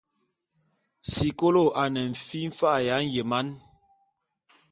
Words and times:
Sikolo 1.13 1.63
ane 1.81 2.01
fi 2.25 2.39
mfa’a 2.51 2.79
ya 2.87 2.95
nyeman. 3.03 3.47